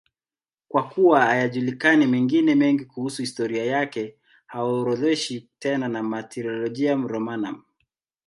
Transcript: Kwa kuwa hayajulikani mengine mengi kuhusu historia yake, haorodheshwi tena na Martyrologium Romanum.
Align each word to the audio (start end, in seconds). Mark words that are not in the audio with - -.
Kwa 0.67 0.89
kuwa 0.89 1.21
hayajulikani 1.21 2.05
mengine 2.07 2.55
mengi 2.55 2.85
kuhusu 2.85 3.21
historia 3.21 3.65
yake, 3.65 4.15
haorodheshwi 4.45 5.49
tena 5.59 5.87
na 5.87 6.03
Martyrologium 6.03 7.07
Romanum. 7.07 7.63